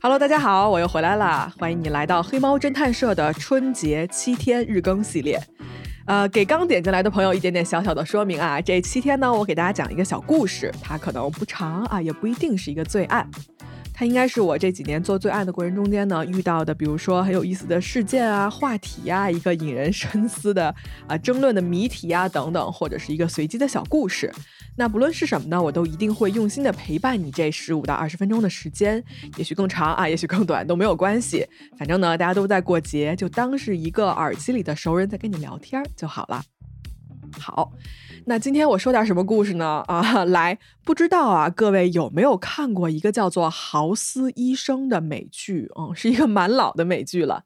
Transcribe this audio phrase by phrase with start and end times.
[0.00, 1.52] Hello，大家好，我又回来啦！
[1.58, 5.42] 欢迎你来到黑猫侦探社的春节七天日更系列。
[6.06, 13.26] 呃，给刚点进来的朋友一点点小小的说明啊，这七天呢，我给大家讲一个小故事，它可能不长啊，也不一定是一个最爱。
[13.98, 20.72] 它应该是我这几年做最爱的过程中间呢遇到的，比如说很有意思的事件啊、话题啊、一个引人深思的
[21.08, 24.32] 啊争论的谜题啊等等，或者是一个随机的小故事。
[24.76, 29.02] 那不论是什么呢，我都一定会用心的陪伴你这十五到二十分钟的时间，
[29.36, 31.44] 也许更长啊，也许更短都没有关系。
[31.76, 36.40] 反正呢，大家都在过节，就当是一个耳机里的熟人在跟你聊天就好了。
[37.32, 37.72] 好。
[38.26, 39.82] 那今天我说点什么故事呢？
[39.86, 45.70] 啊，来，不知道啊，各位有没有看过一个叫做《豪斯医生》的美剧？
[45.78, 47.44] 嗯，是一个蛮老的美剧了。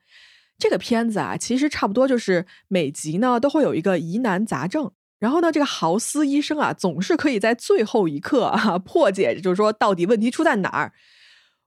[0.59, 10.93] 这个片子啊，其实差不多就是每集呢都会有一个疑难杂症，然后呢，这个豪斯医生啊，总是可以在最后一刻啊破解，就是说到底问题出在哪儿。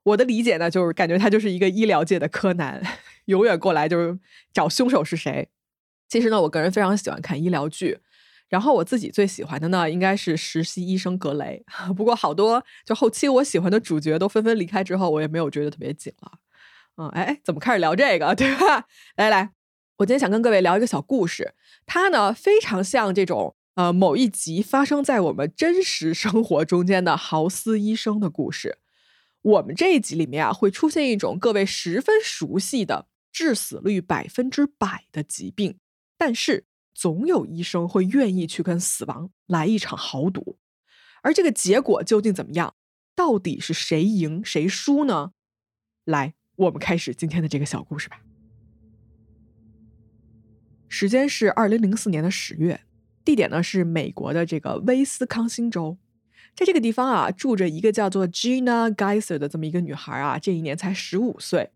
[0.03, 2.81] 我的理解呢，就是感觉他就是一个医疗界的柯南，
[3.25, 4.19] 永远过来就是
[4.53, 5.49] 找凶手是谁。
[6.07, 7.99] 其实呢，我个人非常喜欢看医疗剧。
[8.47, 11.65] 然后我自己最喜欢的呢，应该是实习医生格雷。
[11.97, 16.31] 不过好多就后期我喜欢的主角都纷纷离开之后，我也没有追得特别紧了。
[16.97, 18.85] 嗯，哎，怎么开始聊这个， 对吧？
[19.17, 19.49] 来来，
[19.97, 28.77] 我今天想跟各位聊一个小故事，它呢非常像这种呃某一集发生在我们真实生活中间的豪斯医生的故事。
[29.41, 35.79] 我们这一集里面啊会出现一种各位十分熟悉的致死率百分之百的疾病，
[36.17, 36.65] 但是。
[36.95, 40.57] 总有医生会愿意去跟死亡来一场豪赌，
[41.21, 42.73] 而这个结果究竟怎么样？
[43.13, 45.31] 到底是谁赢谁输呢？
[46.05, 48.21] 来，我们开始今天的这个小故事吧。
[50.87, 52.81] 时间是二零零四年的十月，
[53.25, 55.97] 地点呢是美国的这个威斯康星州，
[56.55, 61.71] 在这个地方啊，住着一个叫做 Gina Geyser 的这么一个女孩啊，这一年才十五岁。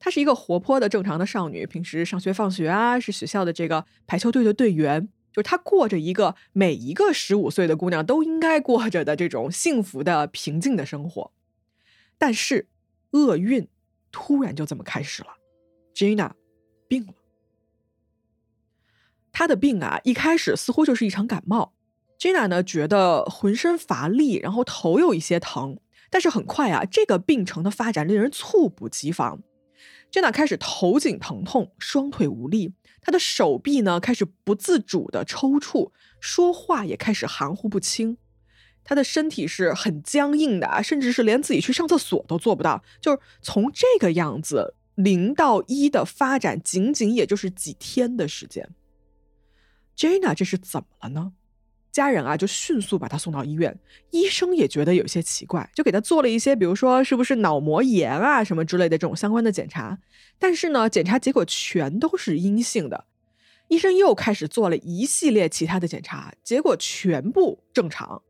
[0.00, 5.08] 她是一个活泼的正常的少女，平时上学放学啊，是学校的这个排球队的队员。
[5.32, 11.30] 就是她过着一个每一个十五岁的姑娘都应该过着的这种幸福的平静的生活。
[12.18, 12.66] 但是
[13.12, 13.68] 厄运
[14.10, 15.36] 突然就这么开始了
[15.94, 16.32] ，Gina
[16.88, 17.14] 病了。
[19.30, 21.74] 她的病啊，一开始似乎就是一场感冒。
[22.18, 25.78] Gina 呢觉得浑身乏力，然后头有一些疼，
[26.10, 29.42] 但是很快啊，这个病程的发展令人猝不及防。
[30.10, 38.16] Jenna 开始头颈疼痛，双腿无力，她的手臂呢开始不自主的抽搐，说话也开始含糊不清。
[38.82, 42.82] 她的身体是很僵硬的啊，甚至是连自己去上厕所都做不到。
[43.00, 48.68] 就是从这个样子零到一的发展，仅仅也就是几天的时间。
[49.96, 51.32] Jenna 这是怎么了呢？
[51.92, 53.76] 家人啊，就迅速把他送到医院。
[54.10, 59.98] 医生也觉得有些奇怪，就给他做了一些，比如说是不是脑膜炎啊什么之类的这种相关的检查。
[60.38, 63.06] 但是呢，检查结果全都是阴性的。
[63.68, 68.22] 医生又开始做了一系列其他的检查，结果全部正常。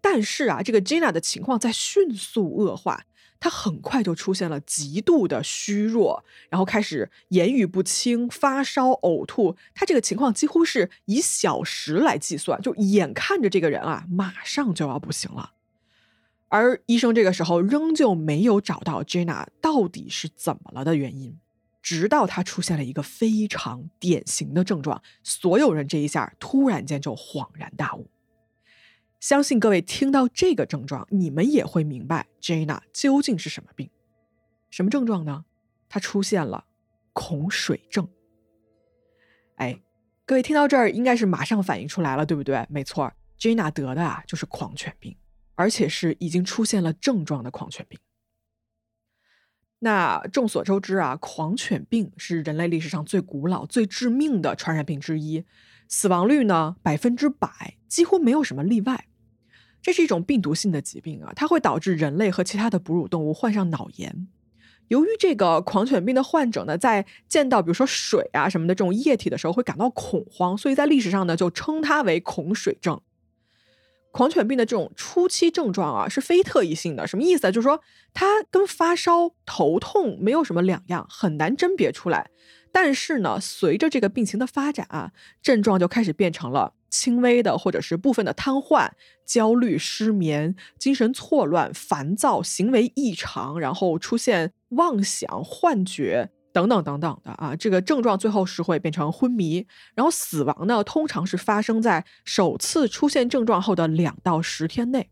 [0.00, 3.02] 但是啊，这个 Gina 的情况在迅速恶化。
[3.40, 9.54] 他很快就出现了极度的虚弱，然后开始言语不清、发烧、呕吐。
[9.74, 15.52] 他这个情况几乎是以小时来计算，就眼看着这个人啊，马上就要不行了。
[16.48, 21.36] 而医生这个时候仍旧没有找到 Jenna 到底是怎么了的原因，
[21.82, 28.06] 直到他出现了一个非常典型的症状，所有人这一下突然间就恍然大悟。
[29.24, 33.88] 相信各位听到这个症状，你们也会明白 Jana 究竟是什么病，
[34.68, 35.46] 什么症状呢？
[35.88, 36.66] 她出现了
[37.14, 38.06] 恐水症。
[39.54, 39.80] 哎，
[40.26, 42.66] 各位听到这儿应该是马上反应出来了，对不对？
[42.68, 45.16] 没错，Jana 得的啊就是狂犬病，
[45.54, 47.98] 而且是已经出现了症状的狂犬病。
[49.78, 55.46] 那众所周知啊，狂犬病是人类历史上最古老、最致命的传染病之一，
[55.88, 59.06] 死亡率呢百分之百，几乎没有什么例外。
[59.84, 64.26] 这是一种病毒性的疾病啊，它会导致人类和其他的哺乳动物患上脑炎。
[64.88, 72.98] 由于这个狂犬病的患者呢，在见到比如说水啊什么的这种液体的时候会感到恐慌，所以在历史上呢就称它为恐水症。
[74.10, 77.50] 狂犬病的这种初期症状啊是非特异性的，什么意思啊？
[77.50, 77.82] 就是说
[78.14, 82.30] 它跟发烧、头痛没有什么两样，很难甄别出来。
[82.72, 86.72] 但是呢，随着这个病情的发展啊，症状就开始变成了。
[86.94, 88.88] 轻微的或者是部分的瘫痪、
[89.26, 105.10] 焦虑、失眠、精神错乱、烦躁、行为异常，然后出现妄想、幻觉等等等等的啊，这个症状最后是会变成昏迷，然后死亡呢，通常是发生在首次出现症状后的两到十天内。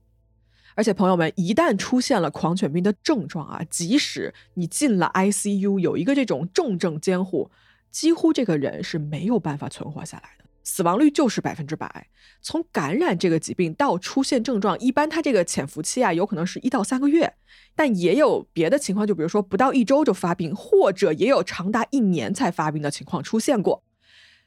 [0.77, 7.51] 而且朋友们，一旦出现了狂犬病的症状啊，即使你进了 ICU，有一个这种重症监护，
[7.91, 12.09] 几乎这个人是没有办法存活下来的，死亡率就是百分之百。
[12.41, 17.35] 从感染这个疾病到出现症状，一般它这个潜伏期啊，有可能是一到三个月，
[17.77, 23.85] 但也有别的情况，就比如说不到一周就发病，或者也有长达一年才发病的情况出现过。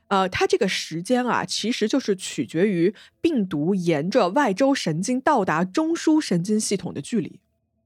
[0.08, 7.40] 呃，它这个时间啊，其实就是取决于病毒沿着外周神经到达中枢神经系统的距离。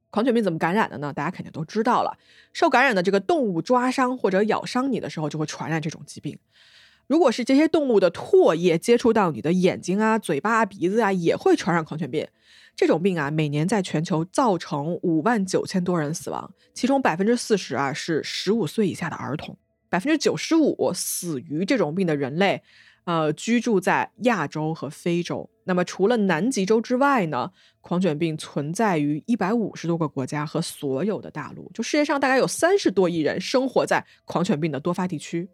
[0.09, 1.13] 狂犬病怎么感染的呢？
[1.13, 2.17] 大家肯定都知道了，
[2.51, 6.37] 受感染的这个动物抓伤或者咬伤你的时候，就会传染这种疾病。
[7.09, 12.27] 如果是这些动物的唾液接触到你的眼睛啊、嘴巴啊、鼻子啊，也会传染狂犬病。
[12.75, 19.57] 这种病啊，每年在全球造成五万九千多人死亡，其中百分之四十啊是十五岁以下的儿童。
[19.89, 22.61] 百分之九十五死于这种病的人类，
[23.05, 25.49] 呃，居住在亚洲和非洲。
[25.63, 27.51] 那么除了南极洲之外呢，
[27.81, 31.71] 狂犬病存在于一百五十多个国家和所有的大陆。
[31.73, 35.49] 就世界上大概有三十多亿人生活在狂犬病的多发地区。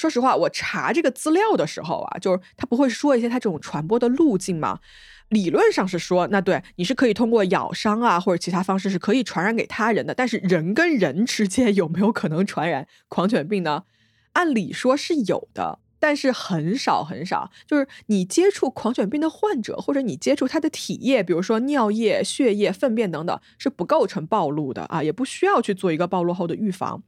[0.00, 4.80] 说实话，我查这个资料的时候啊，就是他不会说一些他这种传播的路径吗？
[5.28, 10.14] 理论上是说，那对你是可以通过咬伤啊，或者其他方式是可以传染给他人的。
[10.14, 13.84] 但是人跟人之间有没有可能传染狂犬病呢？
[14.32, 17.50] 按理说是有的，但是很少很少。
[17.66, 27.02] 就是你接触狂犬病的患者，或者你接触他的体液，比如说尿液、血液、粪便等等，是不构成暴露的啊，也不需要去做一个暴露后的预防。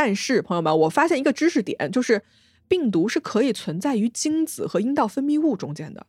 [0.00, 2.22] 但是朋友们，我发现一个知识点，就是
[2.68, 6.06] 病毒是可以存在于精子和阴道分泌物中间的。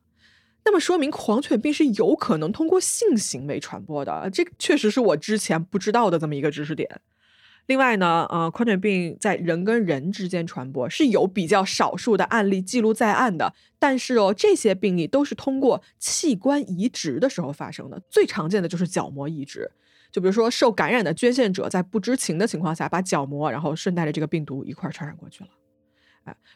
[0.63, 7.01] 那么说明狂犬病是有可能通过性行为传播的，这确实是我之前不知道的这么一个知识点。
[7.65, 19.71] 另外呢，呃，狂犬病在人跟人之间传播是有比较少数的案例记录在案的，但是哦，这些病例都是通过器官移植的时候发生的，最常见的就是角膜移植。
[20.11, 25.49] 就比如说受感染的捐献者在不知情的情况下把角膜，然后顺带着这个病毒一块传染过去了。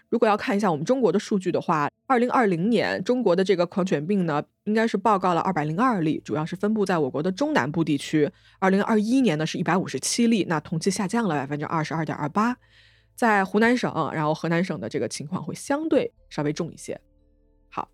[0.08, 8.30] 如果要看一下我们中国的数据的话，二零二零年中国的这个狂犬病呢，应该是报告了二百零二例，主要是分布在我国的中南部地区。
[8.60, 12.56] 二零二一年呢是一百五十七例，那同期下降了百分之二十二点二八。
[13.16, 17.00] 在湖南省，然后河南省的这个情况会相对稍微重一些。
[17.72, 17.90] 好，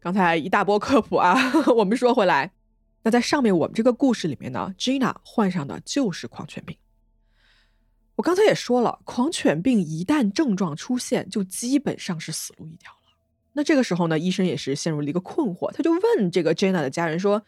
[0.00, 1.34] 刚才一大波科普啊，
[1.76, 2.52] 我们说回来，
[3.02, 6.76] 那在上面我们这个故事里面呢，Gina 患上的就是狂犬病。
[8.14, 12.98] 我刚才也说了，狂犬病一旦症状出现，就基本上是死路一条了。
[13.54, 17.42] 那这个时候呢，医生也是陷入了一个困惑，他就问这个 Jenna 的家人说：“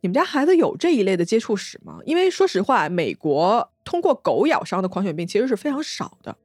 [0.00, 6.38] 你们家孩子有这一类的接触史吗？”因为说实话，美国通过狗咬伤的狂犬病其实是非常少的。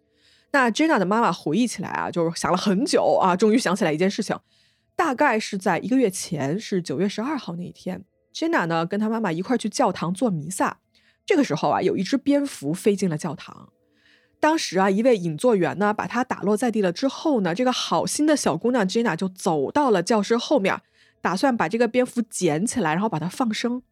[0.51, 4.38] 那 Jenna 的妈妈回忆起来啊，就是想了很久啊，终于想起来一件事情，
[4.95, 8.03] 大概是在一个月前，是九月十二号那一天
[8.34, 10.80] ，Jenna 呢跟她妈妈一块去教堂做弥撒。
[11.26, 13.70] 这个时候啊，有一只蝙蝠飞进了教堂。
[14.40, 20.81] 当时啊，一位引座员呢，把它打落在地了之后呢，这个好心的小姑娘 Gina 就走到了教室后面，
[21.22, 23.84] 打算把这个蝙蝠捡起来，然后把它放生。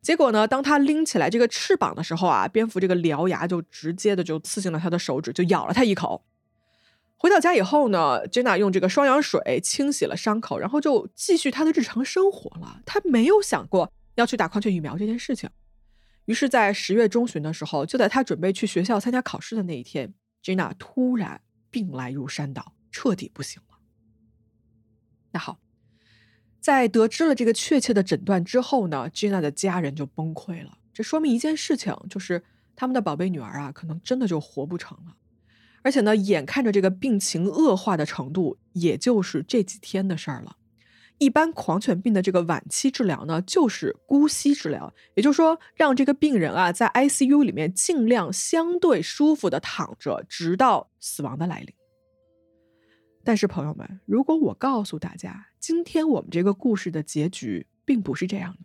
[0.00, 6.24] 结果呢，当她拎起来这个翅膀的时候啊，蝙蝠这个獠牙就直接的就刺进了她的手指，就咬了她一口。
[7.22, 12.82] 回到家以后呢，Jenna 用这个双氧水清洗了伤口，然后就继续她的日常生活了。
[12.84, 15.48] 她没有想过要去打狂犬疫苗这件事情。
[16.24, 20.12] 于是，在十月中旬的时候，就在她准备去学校参加考试的那一天
[20.42, 23.78] ，Jenna 突然病来如山倒，彻底不行了。
[25.30, 25.60] 那好，
[26.58, 30.78] 在得知了这个确切的诊断之后呢，Gina 的家人就崩溃了。
[30.92, 32.42] 这说明一件事情，就是
[32.74, 35.14] 他们的宝贝女儿啊，可能真的就活不成了。
[35.82, 40.56] 而且呢，眼看着这个病情恶化的程度，也就是这几天的事儿了。
[41.18, 51.68] 一般狂犬病的这个晚期治疗呢，就是姑息治疗，也就是说，让这个病人啊在 ICU 里面尽量相对舒服的躺着，直到死亡的来临。
[53.22, 58.64] 但是朋友们，如果我告诉大家，今天我们这个故事的结局并不是这样的，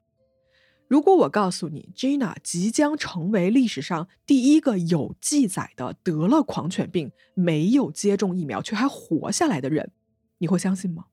[0.88, 9.91] 如果我告诉你，Gina 即将成为历史上第一个有记载的得了狂犬病、没有接种疫苗却还活下来的人，
[10.38, 11.06] 你会相信吗？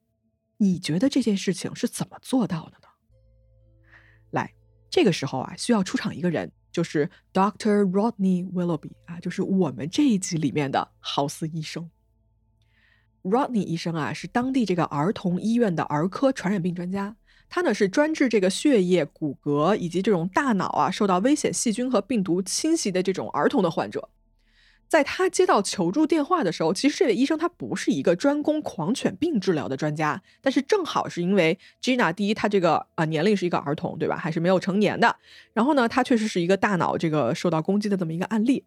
[0.59, 2.89] 你觉得这件事情是怎么做到的呢？
[4.31, 4.55] 来，
[4.89, 11.91] 这个时候啊，需要出场一个人，就是 Doctor Rodney Willoughby 啊，就是我们这一集里面的豪斯医生。
[13.25, 17.17] Rodney 医生啊，是当地这个儿童医院的儿科传染病专家，
[17.49, 24.09] 他呢是专治这个血液、骨骼以及这种大脑啊受到危险细菌和病毒侵袭的这种儿童的患者。
[24.87, 34.17] 在他接到求助电话的时候，其实这位医生他不是一个专攻狂犬病治疗的专家，但是正好是因为 Gina 第一，他这个啊年龄是一个儿童，对吧？
[34.17, 35.17] 还是没有成年的。
[35.53, 38.65] 然后呢，他确实是一个大脑这个受到攻击的这么一个案例。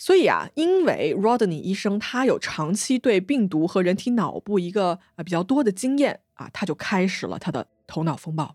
[0.00, 8.54] 所以啊，因为 Rodney 医生他有长期对病毒和人体脑部一个啊比较多的经验啊，他就开始了他的头脑风暴。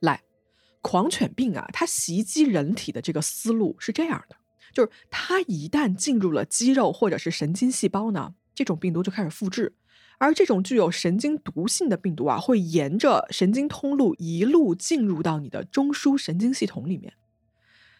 [0.00, 0.22] 来，
[0.82, 4.36] 狂犬病啊，它袭击人体的这个思路是这样的。
[4.72, 9.76] 就是它一旦进入了肌肉或者是神经细胞呢，这种病毒就开始复制，
[10.18, 17.14] 而这种具有神经毒性的病毒啊，会沿着神经通路一路进入到你的中枢神经系统里面。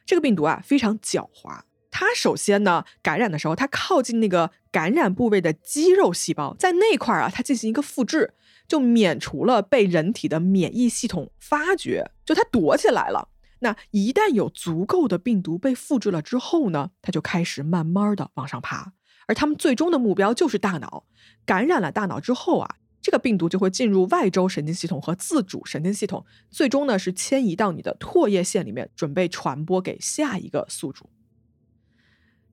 [0.05, 1.61] 这个病毒啊非常狡猾，
[1.97, 8.35] 它首先呢感染的时候，它靠近那个感染部位的肌肉细胞，在那块儿啊，它进行一个复制，
[8.67, 13.29] 就免除了被人体的免疫系统发觉，就它躲起来了。
[13.61, 18.93] 那一旦有足够的病毒被复制了之后呢，它就开始慢慢的往上爬，
[19.29, 21.07] 而他们最终的目标就是大脑。
[21.47, 31.09] 感染了大脑之后啊，这个病毒就会进入外周神经系统和自主神经系统，最终呢是迁移到你的唾液腺里面，准备传播给下一个宿主。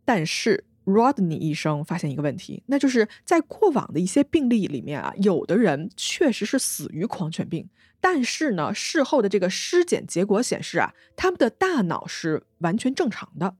[0.03, 7.69] 但是 Rodney 医生发现一个问题，那就是在过往的一些病例里面啊，有的人确实是死于狂犬病。
[7.99, 13.55] 但是呢，事后的这个尸检结果显示啊，他们的大脑是完全正常的。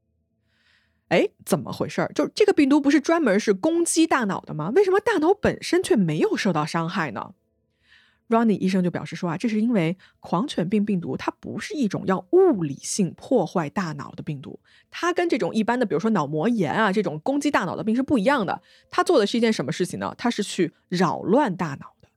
[1.10, 2.12] 哎，怎么回事儿？
[2.16, 4.72] 就这个病毒不是专门是攻击大脑的吗？
[4.76, 7.36] 为什么大脑本身却没有受到伤害呢
[8.32, 14.60] ？Ronnie 医生就表示说啊，这是因为狂犬病病毒它不是一种要物理性破坏大脑的病毒，
[14.90, 18.62] 它跟这种一般的，比如说脑膜炎啊这种攻击大脑的病是不一样的。
[18.90, 20.16] 它做的是一件什么事情呢？
[20.18, 22.08] 它是去扰乱大脑的。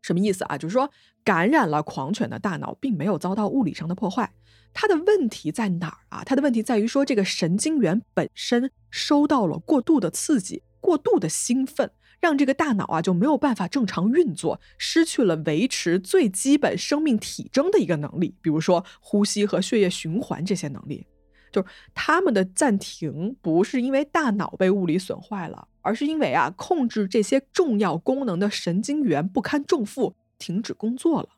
[0.00, 0.56] 什么意思啊？
[0.56, 0.90] 就是说。
[1.26, 4.32] 感染了狂犬的大脑，并没有遭到物理上的破坏，
[4.72, 6.22] 它的问题在哪儿啊？
[6.24, 11.90] 它的问题在于说，这个神经元本身收到了过度的刺激、过度的兴奋，
[12.26, 21.06] 让这个大脑啊就没有办法正常运作，失去了维持最基本生命体征的一个能力，比如说呼吸和血液循环这些能力。
[21.52, 30.16] 就是他们的暂停，不是因为大脑被物理损坏了，而是因为啊，控制这些重要功能的神经元不堪重负。
[30.36, 31.28] 停止工作了，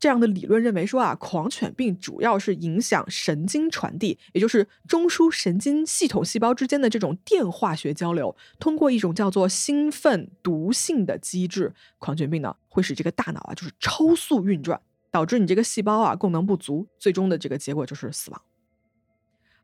[0.00, 14.80] 这样的理论认为说啊，狂犬病主要是影响神经传递，也就是中枢神经系统细胞之间的这种电化学交流，通过一种叫做兴奋毒性的机制，狂犬病呢会使这个大脑啊就是超速运转，
[15.10, 18.42] 导致你这个细胞啊功能不足，最终的这个结果就是死亡。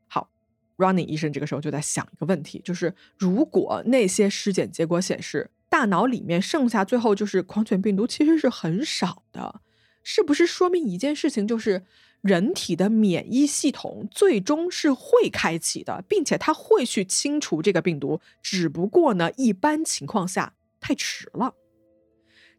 [0.06, 0.28] 好
[0.76, 5.50] ，Running 医生这个时候就在想一个问题，就是如果那些尸检结果显示。
[5.68, 9.60] 大脑里面剩下最后就是狂犬病毒，其实是很少的，
[10.08, 11.84] 是不是说明一件事情，就是
[12.20, 21.56] 人体的免疫系统最终是会开启的，并且它会去清除这个病毒，只不过呢，一般情况下太迟了。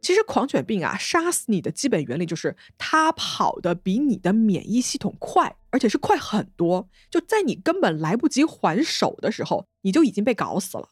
[0.01, 10.89] 其实狂犬病啊，杀死你的基本原理就是它跑的比你的免疫系统快，而且是快很多，就在你根本来不及还手的时候，你就已经被搞死了。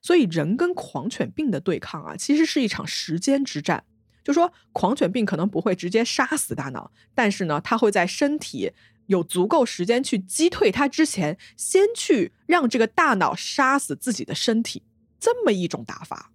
[0.00, 3.84] 所以，人跟狂犬病的对抗啊，其实是一场时间之战。
[4.22, 8.72] 就说狂犬病可能不会直接杀死大脑，但是呢，它会在身体
[9.06, 14.82] 有足够时间去击退它之前，先去让这个大脑杀死自己的身体，
[15.18, 16.32] 这么一种打法。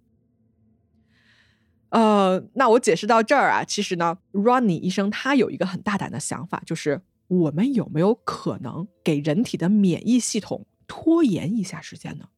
[1.90, 12.28] 呃，那我解释到这儿啊，其实呢，Ronnie 医生他有一个很大胆的想法，就是我们有没有可能给人体的免疫系统拖延一下时间呢？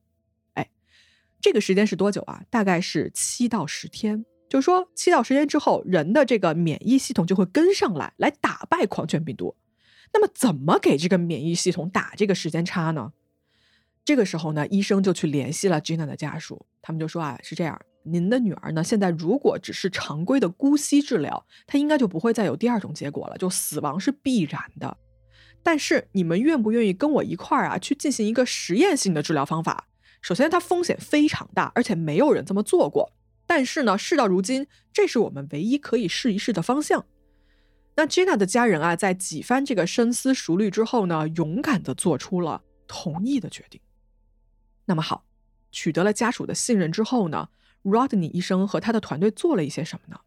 [1.40, 2.43] 这个时间是多久啊？
[2.50, 4.25] 大概是七到十天。
[4.49, 9.57] 就是说，七到十天之后，人的这个免疫系统就会跟上来，来打败狂犬病毒。
[10.12, 13.12] 那么，怎么给这个免疫系统打这个时间差呢？
[14.05, 24.97] 这个时候呢，医生就去联系了 Gina 的家属，他们就说啊，是这样，您的女儿呢，现在如果只是常规的姑息治疗，她应该就不会再有第二种结果了，就死亡是必然的。
[25.62, 29.88] 但是，你们愿不愿意跟我一块儿啊，去进行一个实验性的治疗方法？
[30.23, 33.12] 首先，它风险非常大，而且没有人这么做过。
[33.49, 37.07] 但是呢，事到如今，这是我们唯一可以试一试的方向。
[37.97, 43.81] 那 Gina 的家人啊，在几番这个深思熟虑之后呢，勇敢的做出了同意的决定。
[44.85, 45.25] 那么好，
[45.73, 47.49] 取得了家属的信任之后呢
[47.83, 50.21] ，Rodney 医生和他的团队做了一些什么呢？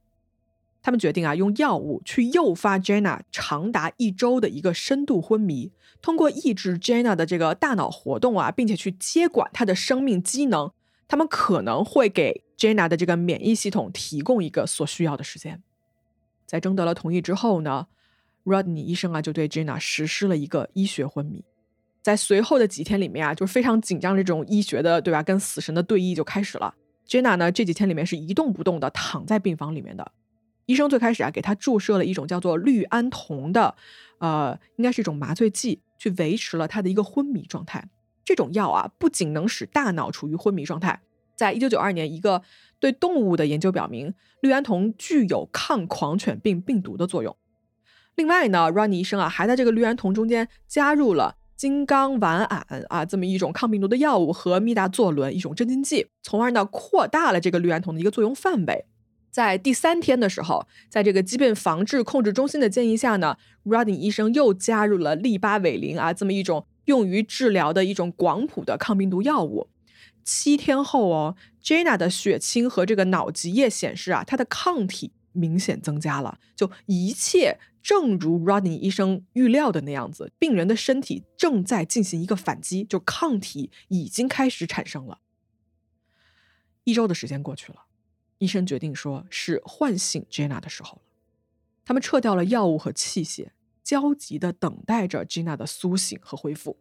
[0.81, 10.71] 他们决定啊，用药物去诱发 Jenna 长达一周的一个深度昏迷，通过抑制 Jenna 的这个大脑活动啊，并且去接管她的生命机能，
[11.11, 15.61] 他们可能会给 Jenna 的这个免疫系统提供一个所需要的时间。
[16.45, 17.87] 在征得了同意之后呢
[18.45, 21.43] ，Rodney 医生啊就对 Jenna 实施了一个医学昏迷。
[22.01, 25.21] 在随后的几天里面啊，就是非常紧张的这种医学的，对吧？
[25.21, 26.73] 跟死神的对弈就开始了。
[27.05, 30.13] Jenna 呢，这几天里面是一动不动的躺在病房里面的。
[30.65, 33.75] 医生最开始啊，给他注射了一种叫做氯胺酮的，
[34.19, 37.89] 呃，应该是一种麻醉剂，去维持了他的一个昏迷状态。
[38.23, 41.01] 这种药啊，不仅能使大脑处于昏迷状态，
[41.35, 42.41] 在一九九二年，一个
[42.79, 47.35] 对动物的研究表明，氯胺酮具有抗狂犬病病毒的作用。
[48.15, 58.85] 另外呢，Ronnie 医生啊，还在这个氯胺酮中间加入了金刚烷胺啊，这么一种抗病毒的药物和密达唑仑一种镇静剂，从而呢扩大了这个氯胺酮的一个作用范围。
[59.31, 69.69] 在第三天的时候，在这个疾病防治控制中心的建议下呢，Ronnie 医生又加入了利巴韦林啊，这么一种用于治疗的一种广谱的抗病毒药物。
[70.23, 85.19] 七天后哦，Jenna 的血清和这个脑脊液显示啊，她的抗体明显增加了，就一切正如 Ronnie 医生预料的那样子，病人的身体正在进行一个反击，就抗体已经开始产生了。
[86.83, 87.85] 一周的时间过去了。
[88.37, 91.01] 医生决定说，是唤醒 Jenna 的时候了。
[91.83, 93.49] 他们撤掉了药物和器械，
[93.83, 96.77] 焦急的等待着 Jenna 的苏醒和恢复。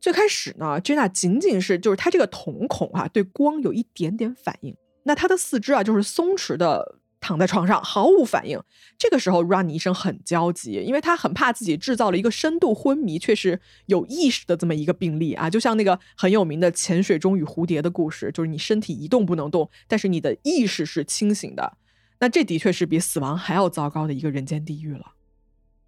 [0.00, 4.76] 最开始呢，Jenna 仅仅是就是她这个瞳孔啊，对光有一点点反应。
[5.04, 6.98] 那她的四肢啊，就是松弛的。
[7.24, 8.60] 躺在床上毫无反应，
[8.98, 21.78] 这个时候 Run 医生很焦急，因为他很怕自己制造了一个深度昏迷却是有意识的这么一个病例啊，就像那个很有名的潜水钟与蝴蝶的故事，就是你身体一动不能动，但是你的意识是清醒的。
[22.18, 25.12] 那这的确是比死亡还要糟糕的一个人间地狱了。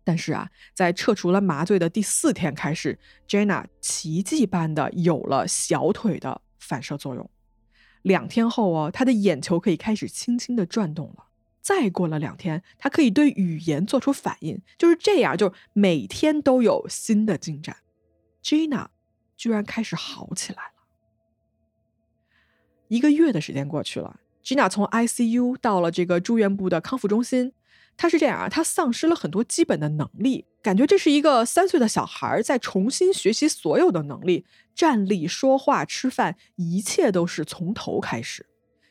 [0.05, 7.31] 但是啊，在撤除了麻醉的第四天开始，Jenna 奇迹般的有了小腿的反射作用。
[8.03, 11.29] 两天后哦，他的眼球可以开始轻轻的转动了。
[11.63, 14.61] 再过了两天，他可以对语言做出反应。
[14.77, 17.79] 就是这样，就每天都有新的进展。
[18.43, 18.89] Gina
[19.39, 20.71] 居然开始好起来了。
[22.89, 27.55] 一个月的时间过去了，Gina 从 ICU 到了这个住院部的康复中心。
[27.97, 38.47] 他是这样啊，他丧失了很多基本的能力，感觉这是一个三岁的小孩在重新学习所有的能力，站立、说话、吃饭，一切都是从头开始。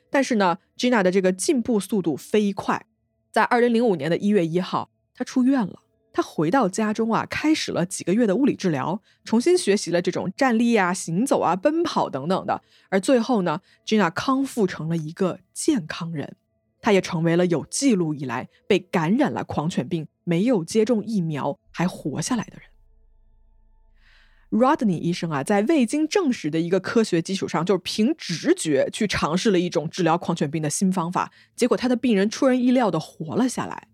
[0.10, 2.86] 但是呢，Gina 的这个进步速度飞快，
[3.32, 5.80] 在二零零五年的一月一号，他出院了，
[6.13, 16.38] 他回到家中啊，开始了几个月的物理治疗，重新学习了这种站立啊、行走啊、奔跑等等的，而最后呢，Gina 康复成了一个健康人。
[16.84, 22.69] 他也成为了有记录以来被感染了狂犬病、没有接种疫苗还活下来的人。
[24.52, 33.88] Rodney 医生啊，在未经证实的一个科学基础上，就是凭直觉去尝试了一种治疗狂犬病的新方法，结果他的病人出人意料的活了下来。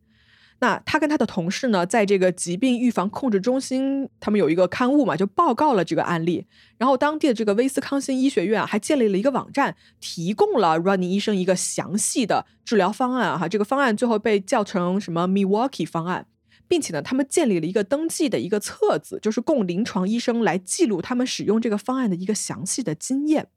[0.62, 6.46] 那他跟他的同事呢，在这个疾病预防控制中心，他们有一个刊物嘛，就报告了这个案例。
[6.78, 13.40] 然后当地的这个威斯康星医学院还建立了一个网站，提供了 Ronnie 医生一个详细的治疗方案。
[13.40, 16.28] 哈，这个方案最后被叫成什么 Milwaukee 方案，
[16.68, 23.48] 并且呢，他们建立了一个登记的一个册子，就是供临床医生来记录他们使用这个方案的一个详细的经验。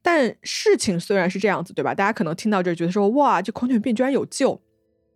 [0.00, 1.94] 但事情虽然是这样子，对吧？
[1.94, 4.62] 大家可能听到这觉得说，哇，这狂犬病居然有救？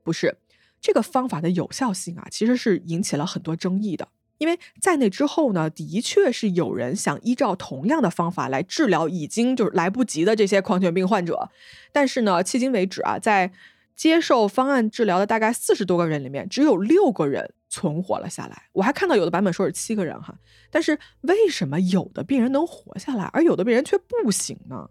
[0.04, 0.36] 不是。
[0.80, 4.08] 这个方法的有效性啊，其实是引起了很多争议的。
[4.38, 11.48] 因为在那之后呢，的确是有人想依照同样的方法来治疗已经就是来不及的这些狂犬病患者，
[11.90, 13.50] 但是呢，迄今为止啊，在
[13.94, 18.64] 接受方案治疗的大概四十多个人里面，只有六个人存活了下来。
[18.72, 20.36] 我还看到有的版本说是七个人哈，
[20.70, 24.86] 但是为什么有的病人能活下来，而有的病人却不行呢？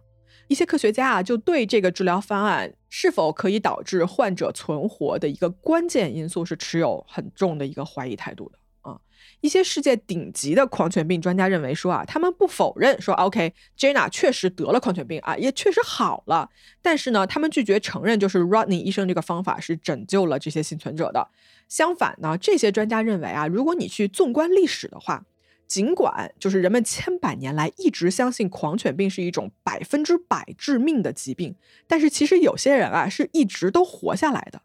[0.47, 8.99] 一些科学家啊，就对这个治疗方案是否可以导致患者存活的一个关键因素是持有很重的一个怀疑态度的啊。
[9.41, 16.49] 一些世界顶级的狂犬病专家认为说啊，他们不否认说，OK，Jenna 确实得了狂犬病啊，也确实好了，
[16.81, 21.27] 但是呢，他们拒绝承认就是 Rodney 医生这个方法是拯救了这些幸存者的。
[21.67, 25.25] 相反呢，这些专家认为啊，如果你去纵观历史的话。
[25.67, 31.55] 尽管就是人们千百年来一直相信狂犬病是一种百分之百致命的疾病，
[31.87, 34.61] 但是其实有些人啊是一直都活下来的。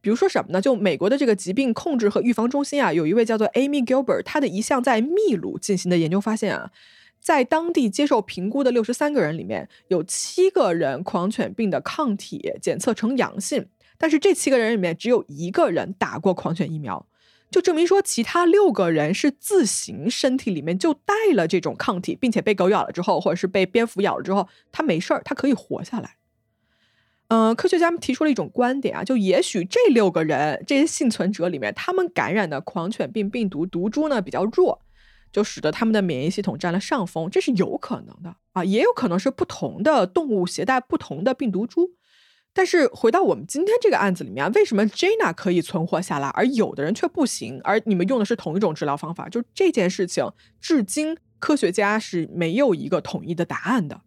[0.00, 0.60] 比如说什么呢？
[0.60, 6.70] 就美国的这个疾病控制和预防中心啊，有一位叫做 Amy Gilbert，他的一项在秘鲁进行的研究发现啊，
[7.20, 13.66] 在当地接受评估的六十三个人里面，有七个人狂犬病的抗体检测呈阳性，
[13.98, 17.04] 但是这七个人里面只有一个人打过狂犬疫苗。
[17.50, 26.16] 就证明说，其他六个人是自行身体里面就带了这种抗体，并且被狗咬了之后，或者是被蝙蝠咬了之后，他没事儿，他可以活下来。
[27.28, 34.80] 嗯，科学家们提出了一种观点啊，就也许这六个人这些幸存者里面，他们感染的狂犬病病毒毒株呢比较弱，
[35.30, 41.97] 就使得他们的免疫系统占了上风，这是有可能的啊，也有可能是不同的动物携带不同的病毒株。
[42.58, 47.60] 但是回到我们今天这个案子里面，为什么 Jana 可以存活下来，而有的人却不行？
[47.62, 50.28] 而你们用的是同一种治疗方法，就这件事情，
[50.60, 54.00] 至今科学家是没有一个统一的答案的。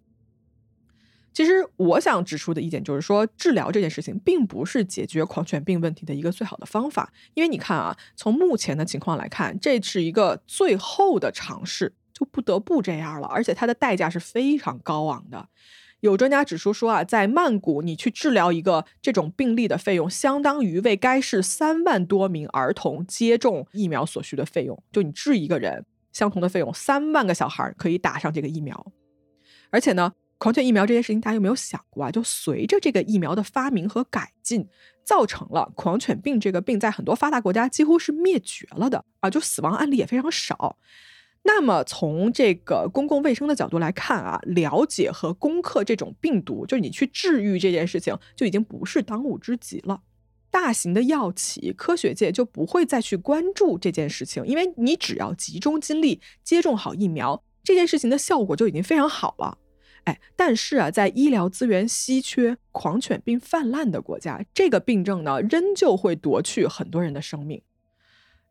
[1.31, 7.13] 其实我想指出的一点就是说，治疗这件事情并不是解决狂犬病问题的一个最好的方法。
[7.35, 13.29] 因为你看啊，从目前的情况来看，这是一个最后的尝试，就不得不这样了。
[13.29, 15.47] 而且它的代价是非常高昂的。
[16.01, 24.83] 有专家指出说啊，在曼谷，你去治疗一个这种病例的费用，相当于为该市三万多名儿童接种疫苗所需的费用。
[24.91, 28.91] 就你治一个人，相同的费用，三万个小孩可以打上这个疫苗。
[29.69, 30.13] 而且呢。
[30.41, 32.09] 狂犬疫苗这件事情，大家有没有想过啊？
[32.09, 34.67] 就随着这个疫苗的发明和改进，
[35.03, 40.79] 造成了狂犬病这个病在很多发达国家几乎是灭绝了的啊，就死亡案例也非常少。
[41.43, 50.01] 那么从这个公共卫生的角度来看啊，了解和攻克这种病毒，就是你去治愈这件事情，就已经不是当务之急了。
[50.49, 59.57] 大型的药企、科学界就不会再去关注这件事情，因为你只要集中精力接种好疫苗，这件事情的效果就已经非常好了。
[60.03, 67.61] 哎，但是啊，在医疗资源稀缺、狂犬病泛滥的国家，这个病症呢，仍旧会夺去很多人的生命。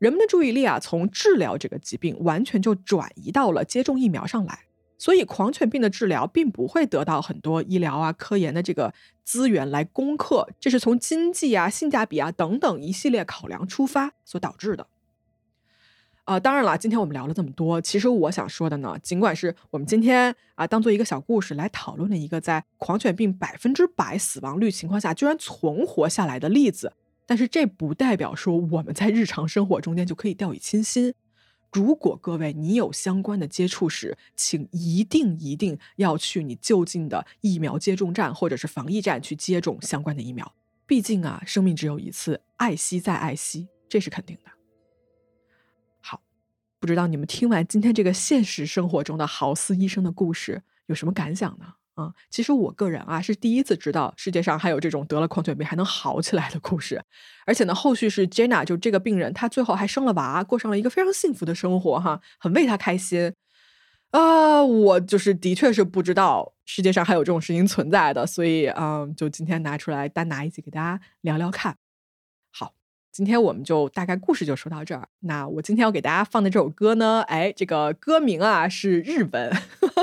[0.00, 4.60] 人们的注意力啊，从治疗这个疾病完全就转移到了接种疫苗上来，
[4.96, 14.86] 所以狂犬病的治疗并不会得到很多医疗啊、科研的这个资源来攻克，这是从经济啊、性价比啊等等一系列考量出发所导致的。
[16.24, 26.94] 啊，当然了，今天我们聊了这么多，其实我想说的呢，尽管是我们今天啊当做一个小故事来讨论的一个在狂犬病百分之百死亡率情况下居然存活下来的例子，
[27.31, 31.14] 但是这不代表说我们在日常生活中间就可以掉以轻心。
[31.73, 40.53] 如果各位你有相关的接触史，请一定一定要去你就近的疫苗接种站或者是防疫站去接种相关的疫苗。
[40.88, 44.51] 毕竟啊，生命只有一次，爱惜再爱惜，这是肯定的。
[46.01, 46.21] 好
[46.81, 51.75] 不知道你们听完今天这个现实生活中的豪斯医生的故事有什么感想呢？
[52.00, 57.02] 啊，其实我个人啊是第一次知道世界上还有这种得了狂犬病还能好起来的故事，
[57.44, 63.34] 而且呢，后续是 Jenna 就这个病人，她最后还生了娃，过上了一个非常幸福的生活哈，很为她开心。
[64.12, 71.76] 啊，我就是的确是不知道世界上还有这种事情存在的，所以嗯，就今天拿出来单拿一集给大家聊聊看。
[72.50, 72.72] 好
[73.12, 75.08] 今天我们就大概故事就说到这儿。
[75.20, 79.52] 那我今天要给大家放的这首歌呢，哎，这个歌名啊是日文，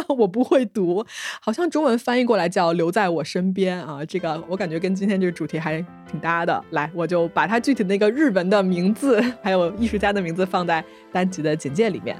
[0.08, 1.04] 我不会读，
[1.40, 4.04] 好像中文翻译过来叫“留在我身边”啊。
[4.04, 6.64] 这个我感觉跟今天这个主题还挺搭的。
[6.70, 12.16] 来，我就把它具体那个日文的名字还有艺术家的名字放在单集的简介里面。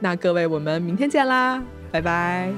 [0.00, 2.52] 那各位，我们明天见啦，拜拜。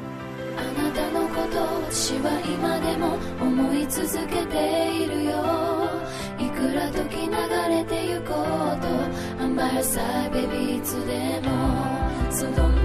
[6.58, 7.34] くら時流
[7.68, 8.88] れてゆこうと
[9.40, 11.50] I'm by your side baby いつでも
[12.32, 12.81] そう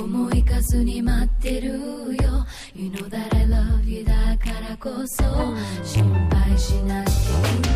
[0.00, 1.76] 思いかずに待ってるよ。
[2.74, 5.24] You know that I love you だからこそ
[5.84, 7.14] 心配しなきゃい
[7.60, 7.67] けない。